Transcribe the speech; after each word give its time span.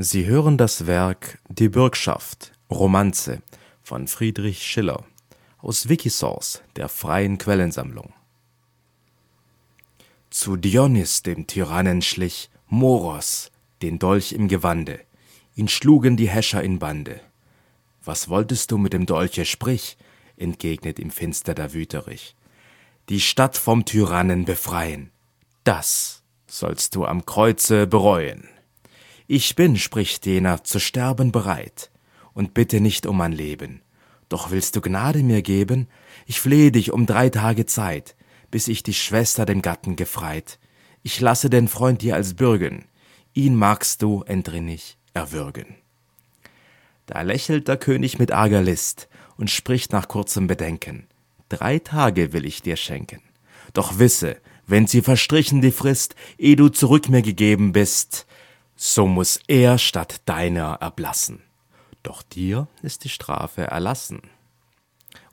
Sie 0.00 0.26
hören 0.26 0.56
das 0.56 0.86
Werk 0.86 1.40
Die 1.48 1.68
Bürgschaft, 1.68 2.52
Romanze 2.70 3.42
von 3.82 4.06
Friedrich 4.06 4.62
Schiller, 4.62 5.04
aus 5.58 5.88
Wikisource, 5.88 6.62
der 6.76 6.88
freien 6.88 7.36
Quellensammlung. 7.36 8.12
Zu 10.30 10.54
Dionys 10.54 11.24
dem 11.24 11.48
Tyrannen 11.48 12.00
schlich 12.00 12.48
Moros, 12.68 13.50
den 13.82 13.98
Dolch 13.98 14.30
im 14.30 14.46
Gewande, 14.46 15.00
ihn 15.56 15.66
schlugen 15.66 16.16
die 16.16 16.28
Häscher 16.28 16.62
in 16.62 16.78
Bande. 16.78 17.20
Was 18.04 18.28
wolltest 18.28 18.70
du 18.70 18.78
mit 18.78 18.92
dem 18.92 19.04
Dolche, 19.04 19.44
sprich, 19.44 19.96
entgegnet 20.36 21.00
ihm 21.00 21.10
finster 21.10 21.54
der 21.54 21.74
Wüterich. 21.74 22.36
Die 23.08 23.18
Stadt 23.18 23.56
vom 23.56 23.84
Tyrannen 23.84 24.44
befreien, 24.44 25.10
das 25.64 26.22
sollst 26.46 26.94
du 26.94 27.04
am 27.04 27.26
Kreuze 27.26 27.88
bereuen. 27.88 28.48
Ich 29.30 29.54
bin, 29.56 29.76
spricht 29.76 30.24
jener, 30.24 30.64
zu 30.64 30.80
sterben 30.80 31.32
bereit, 31.32 31.90
und 32.32 32.54
bitte 32.54 32.80
nicht 32.80 33.04
um 33.04 33.18
mein 33.18 33.32
Leben. 33.32 33.82
Doch 34.30 34.50
willst 34.50 34.74
du 34.74 34.80
Gnade 34.80 35.22
mir 35.22 35.42
geben? 35.42 35.86
Ich 36.24 36.40
flehe 36.40 36.72
dich 36.72 36.92
um 36.92 37.04
drei 37.04 37.28
Tage 37.28 37.66
Zeit, 37.66 38.16
bis 38.50 38.68
ich 38.68 38.82
die 38.82 38.94
Schwester 38.94 39.44
dem 39.44 39.60
Gatten 39.60 39.96
gefreit. 39.96 40.58
Ich 41.02 41.20
lasse 41.20 41.50
den 41.50 41.68
Freund 41.68 42.00
dir 42.00 42.14
als 42.14 42.34
bürgen, 42.34 42.86
ihn 43.34 43.54
magst 43.54 44.00
du, 44.00 44.22
entrinnig, 44.22 44.96
erwürgen. 45.12 45.76
Da 47.04 47.20
lächelt 47.20 47.68
der 47.68 47.76
König 47.76 48.18
mit 48.18 48.32
arger 48.32 48.62
List 48.62 49.08
und 49.36 49.50
spricht 49.50 49.92
nach 49.92 50.08
kurzem 50.08 50.46
Bedenken. 50.46 51.06
Drei 51.50 51.78
Tage 51.80 52.32
will 52.32 52.46
ich 52.46 52.62
dir 52.62 52.76
schenken. 52.76 53.20
Doch 53.74 53.98
wisse, 53.98 54.38
wenn 54.66 54.86
sie 54.86 55.02
verstrichen 55.02 55.60
die 55.60 55.70
Frist, 55.70 56.14
eh 56.38 56.56
du 56.56 56.70
zurück 56.70 57.10
mir 57.10 57.20
gegeben 57.20 57.72
bist, 57.72 58.26
so 58.78 59.06
muss 59.06 59.40
er 59.48 59.76
statt 59.76 60.22
deiner 60.24 60.78
erblassen. 60.80 61.42
Doch 62.02 62.22
dir 62.22 62.68
ist 62.82 63.04
die 63.04 63.10
Strafe 63.10 63.62
erlassen. 63.62 64.22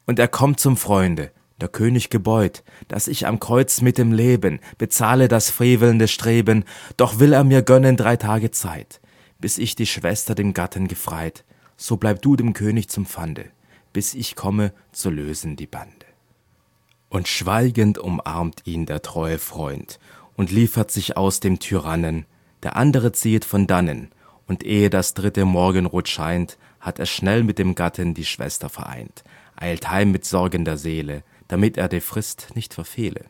Und 0.05 0.19
er 0.19 0.27
kommt 0.27 0.59
zum 0.59 0.75
Freunde, 0.75 1.31
der 1.61 1.69
König 1.69 2.09
gebeut, 2.09 2.63
dass 2.89 3.07
ich 3.07 3.25
am 3.25 3.39
Kreuz 3.39 3.79
mit 3.79 3.97
dem 3.97 4.11
Leben 4.11 4.59
bezahle 4.77 5.29
das 5.29 5.49
frevelnde 5.49 6.09
Streben, 6.09 6.65
doch 6.97 7.19
will 7.19 7.31
er 7.31 7.45
mir 7.45 7.61
gönnen 7.61 7.95
drei 7.95 8.17
Tage 8.17 8.51
Zeit, 8.51 8.99
bis 9.39 9.57
ich 9.57 9.75
die 9.75 9.85
Schwester 9.85 10.35
dem 10.35 10.53
Gatten 10.53 10.89
gefreit, 10.89 11.45
so 11.77 11.95
bleib 11.95 12.21
du 12.21 12.35
dem 12.35 12.51
König 12.51 12.89
zum 12.89 13.05
Pfande, 13.05 13.45
bis 13.93 14.13
ich 14.13 14.35
komme 14.35 14.73
zu 14.91 15.09
lösen 15.09 15.55
die 15.55 15.67
Bande 15.67 16.05
und 17.15 17.29
schweigend 17.29 17.97
umarmt 17.97 18.61
ihn 18.65 18.85
der 18.85 19.01
treue 19.01 19.39
Freund 19.39 19.99
und 20.35 20.51
liefert 20.51 20.91
sich 20.91 21.15
aus 21.15 21.39
dem 21.39 21.59
Tyrannen, 21.59 22.25
der 22.65 22.75
andere 22.75 23.11
ziehet 23.11 23.45
von 23.45 23.67
dannen, 23.67 24.09
und 24.47 24.63
ehe 24.65 24.89
das 24.89 25.13
dritte 25.13 25.45
Morgenrot 25.45 26.09
scheint, 26.09 26.57
hat 26.79 26.97
er 26.97 27.05
schnell 27.05 27.43
mit 27.43 27.59
dem 27.59 27.75
Gatten 27.75 28.15
die 28.15 28.25
Schwester 28.25 28.69
vereint, 28.69 29.23
eilt 29.55 29.91
heim 29.91 30.11
mit 30.11 30.25
sorgender 30.25 30.75
Seele, 30.75 31.23
damit 31.47 31.77
er 31.77 31.87
die 31.89 32.01
Frist 32.01 32.49
nicht 32.55 32.73
verfehle. 32.73 33.25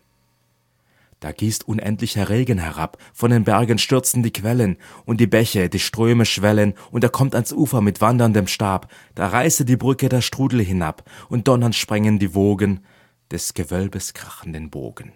Da 1.20 1.34
gießt 1.34 1.68
unendlicher 1.68 2.30
Regen 2.30 2.60
herab, 2.60 2.98
von 3.14 3.30
den 3.30 3.44
Bergen 3.44 3.78
stürzen 3.78 4.24
die 4.24 4.32
Quellen, 4.32 4.78
und 5.04 5.20
die 5.20 5.28
Bäche, 5.28 5.68
die 5.68 5.80
Ströme 5.80 6.26
schwellen, 6.26 6.74
und 6.92 7.04
er 7.04 7.10
kommt 7.10 7.36
ans 7.36 7.52
Ufer 7.52 7.82
mit 7.82 8.00
wanderndem 8.00 8.48
Stab, 8.48 8.90
da 9.16 9.28
reiße 9.28 9.66
die 9.66 9.76
Brücke 9.76 10.08
der 10.08 10.22
Strudel 10.22 10.62
hinab, 10.62 11.04
und 11.28 11.50
donnernd 11.50 11.76
sprengen 11.76 12.20
die 12.20 12.34
Wogen, 12.36 12.86
des 13.32 13.54
Gewölbes 13.54 14.14
krachenden 14.14 14.70
Bogen. 14.70 15.12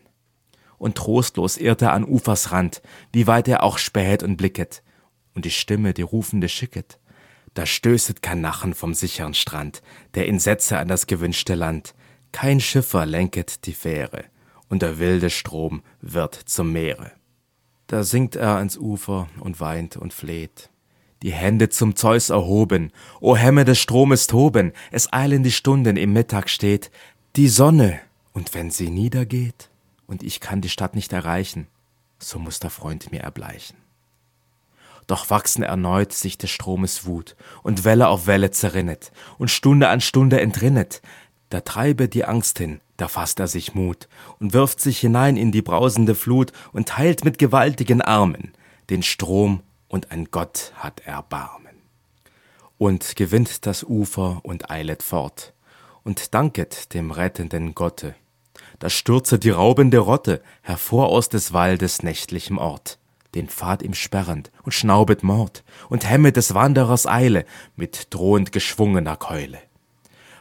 Und 0.79 0.95
trostlos 0.95 1.57
irrt 1.57 1.81
er 1.81 1.93
an 1.93 2.05
Ufers 2.05 2.51
Rand, 2.51 2.81
wie 3.11 3.27
weit 3.27 3.47
er 3.47 3.63
auch 3.63 3.77
späht 3.77 4.23
und 4.23 4.37
blicket, 4.37 4.81
und 5.35 5.45
die 5.45 5.51
Stimme, 5.51 5.93
die 5.93 6.01
rufende 6.01 6.49
schicket. 6.49 6.99
Da 7.53 7.65
stößet 7.65 8.21
kein 8.21 8.41
Nachen 8.41 8.73
vom 8.73 8.93
sicheren 8.93 9.33
Strand, 9.33 9.83
der 10.15 10.27
ihn 10.27 10.39
setze 10.39 10.79
an 10.79 10.87
das 10.87 11.05
gewünschte 11.05 11.55
Land. 11.55 11.93
Kein 12.31 12.61
Schiffer 12.61 13.05
lenket 13.05 13.65
die 13.65 13.73
Fähre, 13.73 14.23
und 14.69 14.81
der 14.81 14.99
wilde 14.99 15.29
Strom 15.29 15.83
wird 15.99 16.35
zum 16.35 16.71
Meere. 16.71 17.11
Da 17.87 18.03
sinkt 18.03 18.37
er 18.37 18.55
ans 18.55 18.77
Ufer 18.77 19.27
und 19.39 19.59
weint 19.59 19.97
und 19.97 20.13
fleht. 20.13 20.69
Die 21.23 21.33
Hände 21.33 21.67
zum 21.67 21.97
Zeus 21.97 22.29
erhoben, 22.29 22.93
o 23.19 23.35
Hemme 23.35 23.65
des 23.65 23.79
Stromes 23.79 24.27
toben, 24.27 24.71
es 24.91 25.11
eilen 25.11 25.43
die 25.43 25.51
Stunden, 25.51 25.97
im 25.97 26.13
Mittag 26.13 26.49
steht, 26.49 26.91
die 27.35 27.49
Sonne, 27.49 27.99
und 28.31 28.53
wenn 28.53 28.71
sie 28.71 28.89
niedergeht 28.89 29.69
und 30.09 30.23
ich 30.23 30.39
kann 30.39 30.59
die 30.59 30.69
Stadt 30.69 30.95
nicht 30.95 31.13
erreichen, 31.13 31.67
so 32.17 32.39
muss 32.39 32.59
der 32.59 32.71
Freund 32.71 33.11
mir 33.11 33.21
erbleichen. 33.21 33.77
Doch 35.05 35.29
wachsen 35.29 35.63
erneut 35.63 36.13
sich 36.13 36.37
des 36.37 36.49
Stromes 36.49 37.05
Wut, 37.05 37.35
und 37.63 37.83
Welle 37.83 38.07
auf 38.07 38.27
Welle 38.27 38.51
zerrinnet, 38.51 39.11
und 39.37 39.49
Stunde 39.49 39.87
an 39.87 40.01
Stunde 40.01 40.41
entrinnet. 40.41 41.01
Da 41.49 41.61
treibe 41.61 42.09
die 42.09 42.25
Angst 42.25 42.57
hin, 42.57 42.81
da 42.97 43.07
fasst 43.07 43.39
er 43.39 43.47
sich 43.47 43.75
Mut, 43.75 44.07
und 44.39 44.53
wirft 44.53 44.81
sich 44.81 44.99
hinein 44.99 45.37
in 45.37 45.51
die 45.51 45.61
brausende 45.61 46.15
Flut, 46.15 46.51
und 46.73 46.89
teilt 46.89 47.23
mit 47.23 47.37
gewaltigen 47.37 48.01
Armen 48.01 48.53
den 48.89 49.03
Strom, 49.03 49.61
und 49.87 50.11
ein 50.11 50.25
Gott 50.31 50.73
hat 50.75 51.01
Erbarmen. 51.01 51.77
Und 52.77 53.15
gewinnt 53.15 53.65
das 53.67 53.83
Ufer 53.83 54.39
und 54.43 54.71
eilet 54.71 55.03
fort, 55.03 55.53
und 56.03 56.33
danket 56.33 56.93
dem 56.93 57.11
rettenden 57.11 57.75
Gotte. 57.75 58.15
Da 58.79 58.89
stürzet 58.89 59.43
die 59.43 59.49
raubende 59.49 59.99
Rotte 59.99 60.41
hervor 60.61 61.09
aus 61.09 61.29
des 61.29 61.53
Waldes 61.53 62.01
nächtlichem 62.01 62.57
Ort, 62.57 62.97
den 63.35 63.49
Pfad 63.49 63.81
ihm 63.83 63.93
sperrend 63.93 64.51
und 64.63 64.71
schnaubet 64.71 65.23
Mord 65.23 65.63
und 65.89 66.09
hemmet 66.09 66.37
des 66.37 66.53
Wanderers 66.53 67.05
Eile 67.05 67.45
mit 67.75 68.07
drohend 68.09 68.51
geschwungener 68.51 69.17
Keule. 69.17 69.59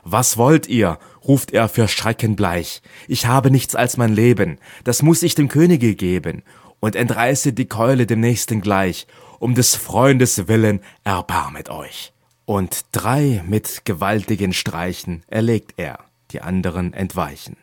Was 0.05 0.37
wollt 0.37 0.69
ihr? 0.69 0.99
ruft 1.27 1.53
er 1.53 1.69
für 1.69 1.89
Schrecken 1.89 2.37
bleich. 2.37 2.81
Ich 3.09 3.27
habe 3.27 3.51
nichts 3.51 3.75
als 3.75 3.97
mein 3.97 4.15
Leben, 4.15 4.59
das 4.85 5.03
muss 5.03 5.23
ich 5.23 5.35
dem 5.35 5.49
Könige 5.49 5.95
geben, 5.95 6.43
und 6.81 6.95
entreiße 6.95 7.53
die 7.53 7.67
Keule 7.67 8.07
dem 8.07 8.21
Nächsten 8.21 8.61
gleich, 8.61 9.07
um 9.41 9.55
des 9.55 9.75
Freundes 9.75 10.49
willen 10.49 10.81
erbarmet 11.05 11.69
euch 11.71 12.13
und 12.49 12.87
drei 12.93 13.45
mit 13.47 13.85
gewaltigen 13.85 14.55
Streichen 14.55 15.23
erlegt 15.27 15.75
er, 15.77 15.99
die 16.31 16.41
anderen 16.41 16.95
entweichen. 16.95 17.59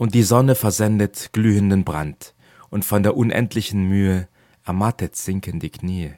Und 0.00 0.14
die 0.14 0.22
Sonne 0.22 0.54
versendet 0.54 1.28
glühenden 1.34 1.84
Brand, 1.84 2.32
und 2.70 2.86
von 2.86 3.02
der 3.02 3.18
unendlichen 3.18 3.86
Mühe 3.86 4.28
ermattet 4.64 5.14
sinken 5.14 5.60
die 5.60 5.68
Knie. 5.68 6.14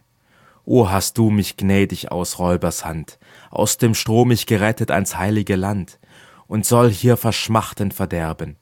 O 0.64 0.88
hast 0.88 1.18
du 1.18 1.30
mich 1.30 1.56
gnädig 1.56 2.12
aus 2.12 2.38
Räubers 2.38 2.84
Hand, 2.84 3.18
aus 3.50 3.78
dem 3.78 3.96
Strom 3.96 4.28
mich 4.28 4.46
gerettet 4.46 4.92
ans 4.92 5.16
heilige 5.16 5.56
Land, 5.56 5.98
und 6.46 6.64
soll 6.64 6.92
hier 6.92 7.16
verschmachtend 7.16 7.92
verderben, 7.92 8.54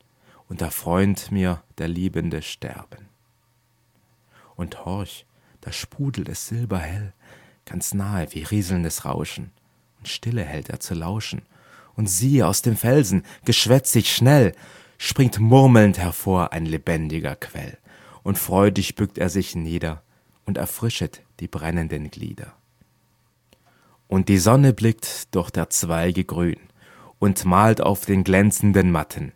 und 0.49 0.63
der 0.63 0.71
Freund 0.71 1.31
mir, 1.31 1.63
der 1.77 1.89
Liebende, 1.89 2.41
sterben. 2.41 3.11
Und 4.57 4.87
horch, 4.87 5.27
da 5.61 5.71
sprudelt 5.71 6.31
es 6.31 6.49
silberhell, 6.49 7.13
ganz 7.67 7.93
nahe 7.93 8.27
wie 8.31 8.45
rieselndes 8.45 9.05
Rauschen, 9.05 9.53
und 9.99 10.09
Stille 10.09 10.45
hält 10.45 10.71
er 10.71 10.81
zu 10.81 10.95
lauschen. 10.95 11.43
Und 11.95 12.07
siehe, 12.07 12.47
aus 12.47 12.63
dem 12.63 12.75
Felsen, 12.79 13.25
geschwätzig 13.45 14.17
schnell, 14.17 14.55
springt 15.03 15.41
murmelnd 15.41 15.97
hervor 15.97 16.53
ein 16.53 16.67
lebendiger 16.67 17.35
Quell, 17.35 17.79
und 18.23 18.37
freudig 18.37 18.97
bückt 18.97 19.17
er 19.17 19.31
sich 19.31 19.57
nieder 19.57 20.03
und 20.45 20.59
erfrischet 20.59 21.23
die 21.41 21.49
brennenden 21.49 22.11
Glieder. 22.11 22.53
Und 24.09 24.29
die 24.29 24.37
Sonne 24.37 24.75
blickt 24.75 25.35
durch 25.35 25.49
der 25.49 25.71
Zweige 25.71 26.25
grün 26.25 26.59
und 27.19 27.47
malt 27.47 27.81
auf 27.81 28.05
den 28.05 28.25
glänzenden 28.25 28.93
Matten 28.93 29.33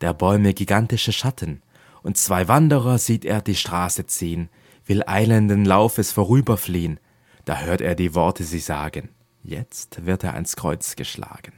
der 0.00 0.12
Bäume 0.12 0.54
gigantische 0.54 1.12
Schatten, 1.12 1.62
und 2.02 2.18
zwei 2.18 2.48
Wanderer 2.48 2.98
sieht 2.98 3.24
er 3.24 3.40
die 3.40 3.54
Straße 3.54 4.06
ziehen, 4.06 4.48
will 4.86 5.04
eilenden 5.06 5.64
Laufes 5.64 6.10
vorüberfliehen, 6.10 6.98
da 7.44 7.60
hört 7.60 7.80
er 7.80 7.94
die 7.94 8.14
Worte 8.16 8.42
sie 8.42 8.58
sagen, 8.58 9.10
jetzt 9.44 10.04
wird 10.04 10.24
er 10.24 10.34
ans 10.34 10.56
Kreuz 10.56 10.96
geschlagen. 10.96 11.52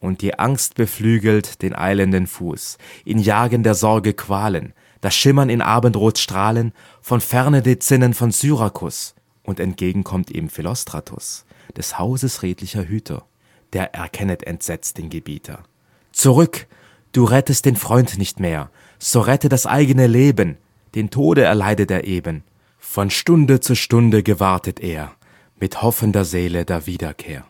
Und 0.00 0.22
die 0.22 0.38
Angst 0.38 0.74
beflügelt 0.74 1.62
den 1.62 1.74
eilenden 1.74 2.26
Fuß, 2.26 2.78
in 3.04 3.18
Jagen 3.18 3.62
der 3.62 3.74
Sorge 3.74 4.14
Qualen, 4.14 4.72
da 5.00 5.10
schimmern 5.10 5.50
in 5.50 5.62
Abendrot 5.62 6.18
Strahlen 6.18 6.72
von 7.00 7.20
ferne 7.20 7.62
die 7.62 7.78
Zinnen 7.78 8.14
von 8.14 8.32
Syrakus, 8.32 9.14
und 9.42 9.60
entgegenkommt 9.60 10.30
ihm 10.30 10.48
Philostratus, 10.48 11.44
des 11.76 11.98
Hauses 11.98 12.42
redlicher 12.42 12.84
Hüter, 12.84 13.24
der 13.72 13.94
erkennet 13.94 14.42
entsetzt 14.42 14.98
den 14.98 15.10
Gebieter. 15.10 15.64
Zurück, 16.12 16.66
du 17.12 17.24
rettest 17.24 17.64
den 17.66 17.76
Freund 17.76 18.18
nicht 18.18 18.40
mehr, 18.40 18.70
so 18.98 19.20
rette 19.20 19.48
das 19.48 19.66
eigene 19.66 20.06
Leben, 20.06 20.56
den 20.94 21.10
Tode 21.10 21.42
erleidet 21.42 21.90
er 21.90 22.04
eben, 22.04 22.42
von 22.78 23.10
Stunde 23.10 23.60
zu 23.60 23.74
Stunde 23.74 24.22
gewartet 24.22 24.80
er, 24.80 25.12
mit 25.58 25.82
hoffender 25.82 26.24
Seele 26.24 26.64
der 26.64 26.86
Wiederkehr. 26.86 27.44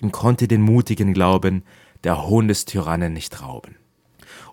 Ihm 0.00 0.12
konnte 0.12 0.48
den 0.48 0.62
mutigen 0.62 1.14
Glauben 1.14 1.64
der 2.04 2.26
Hohn 2.26 2.48
des 2.48 2.64
Tyrannen 2.64 3.12
nicht 3.12 3.42
rauben. 3.42 3.76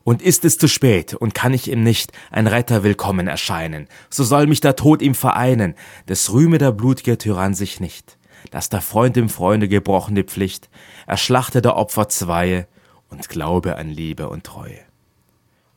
Und 0.03 0.21
ist 0.21 0.43
es 0.43 0.57
zu 0.57 0.67
spät 0.67 1.13
und 1.13 1.33
kann 1.33 1.53
ich 1.53 1.69
ihm 1.69 1.83
nicht 1.83 2.11
ein 2.31 2.47
Retter 2.47 2.83
willkommen 2.83 3.27
erscheinen, 3.27 3.87
so 4.09 4.23
soll 4.23 4.47
mich 4.47 4.59
der 4.59 4.75
Tod 4.75 5.01
ihm 5.01 5.15
vereinen, 5.15 5.75
des 6.09 6.31
rühme 6.31 6.57
der 6.57 6.75
blut'ge 6.75 7.17
Tyrann 7.17 7.53
sich 7.53 7.79
nicht, 7.79 8.17
dass 8.51 8.69
der 8.69 8.81
Freund 8.81 9.15
dem 9.15 9.29
Freunde 9.29 9.67
gebrochene 9.67 10.23
Pflicht, 10.23 10.69
erschlachte 11.07 11.61
der 11.61 11.77
Opfer 11.77 12.09
zweie 12.09 12.67
und 13.09 13.29
glaube 13.29 13.77
an 13.77 13.89
Liebe 13.89 14.27
und 14.27 14.43
Treue. 14.43 14.79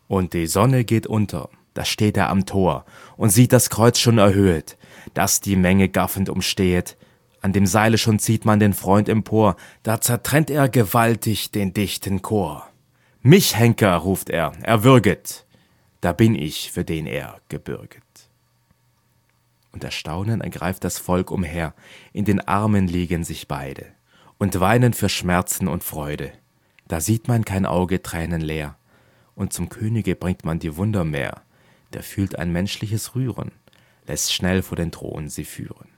Und 0.08 0.32
die 0.32 0.46
Sonne 0.46 0.84
geht 0.84 1.06
unter, 1.06 1.48
da 1.74 1.84
steht 1.84 2.16
er 2.16 2.30
am 2.30 2.46
Tor 2.46 2.84
und 3.16 3.30
sieht 3.30 3.52
das 3.52 3.70
Kreuz 3.70 3.98
schon 3.98 4.18
erhöht, 4.18 4.76
das 5.14 5.40
die 5.40 5.56
Menge 5.56 5.88
gaffend 5.88 6.28
umstehet, 6.28 6.96
an 7.46 7.52
dem 7.52 7.66
Seile 7.66 7.96
schon 7.96 8.18
zieht 8.18 8.44
man 8.44 8.58
den 8.58 8.74
Freund 8.74 9.08
empor, 9.08 9.54
da 9.84 10.00
zertrennt 10.00 10.50
er 10.50 10.68
gewaltig 10.68 11.52
den 11.52 11.72
dichten 11.72 12.20
Chor. 12.20 12.68
Mich, 13.22 13.56
Henker, 13.56 13.94
ruft 13.98 14.30
er, 14.30 14.50
erwürget, 14.62 15.46
da 16.00 16.12
bin 16.12 16.34
ich, 16.34 16.72
für 16.72 16.84
den 16.84 17.06
er 17.06 17.40
gebürget. 17.48 18.02
Und 19.70 19.84
Erstaunen 19.84 20.40
ergreift 20.40 20.82
das 20.82 20.98
Volk 20.98 21.30
umher, 21.30 21.72
in 22.12 22.24
den 22.24 22.40
Armen 22.40 22.88
liegen 22.88 23.22
sich 23.22 23.46
beide 23.46 23.86
und 24.38 24.58
weinen 24.58 24.92
für 24.92 25.08
Schmerzen 25.08 25.68
und 25.68 25.84
Freude. 25.84 26.32
Da 26.88 27.00
sieht 27.00 27.28
man 27.28 27.44
kein 27.44 27.64
Auge 27.64 28.02
Tränen 28.02 28.40
leer, 28.40 28.74
und 29.36 29.52
zum 29.52 29.68
Könige 29.68 30.16
bringt 30.16 30.44
man 30.44 30.58
die 30.58 30.76
Wunder 30.76 31.04
mehr, 31.04 31.42
der 31.92 32.02
fühlt 32.02 32.40
ein 32.40 32.50
menschliches 32.50 33.14
Rühren, 33.14 33.52
lässt 34.04 34.34
schnell 34.34 34.62
vor 34.62 34.76
den 34.76 34.90
Thron 34.90 35.28
sie 35.28 35.44
führen. 35.44 35.95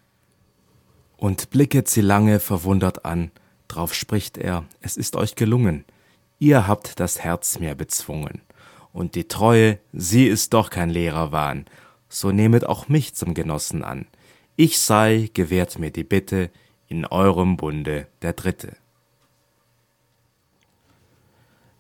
Und 1.18 1.50
blicket 1.50 1.88
sie 1.88 2.00
lange 2.00 2.38
verwundert 2.38 3.04
an, 3.04 3.32
drauf 3.66 3.92
spricht 3.92 4.38
er, 4.38 4.64
es 4.80 4.96
ist 4.96 5.16
euch 5.16 5.34
gelungen, 5.34 5.84
ihr 6.38 6.68
habt 6.68 7.00
das 7.00 7.18
Herz 7.18 7.58
mir 7.58 7.74
bezwungen. 7.74 8.40
Und 8.92 9.16
die 9.16 9.26
Treue, 9.26 9.80
sie 9.92 10.26
ist 10.26 10.54
doch 10.54 10.70
kein 10.70 10.90
leerer 10.90 11.32
Wahn, 11.32 11.66
so 12.08 12.30
nehmet 12.30 12.64
auch 12.64 12.88
mich 12.88 13.14
zum 13.14 13.34
Genossen 13.34 13.82
an. 13.82 14.06
Ich 14.54 14.78
sei, 14.78 15.28
gewährt 15.34 15.78
mir 15.78 15.90
die 15.90 16.04
Bitte, 16.04 16.50
in 16.86 17.04
eurem 17.04 17.56
Bunde 17.56 18.06
der 18.22 18.32
Dritte. 18.32 18.76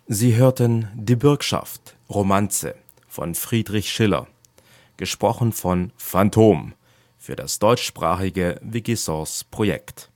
Sie 0.08 0.36
hörten 0.36 0.88
Die 0.94 1.16
Bürgschaft, 1.16 1.96
Romanze 2.10 2.74
von 3.06 3.34
Friedrich 3.34 3.90
Schiller, 3.90 4.26
gesprochen 4.96 5.52
von 5.52 5.92
Phantom 5.96 6.74
für 7.18 7.36
das 7.36 7.58
deutschsprachige 7.58 8.58
Wikisource-Projekt. 8.62 10.10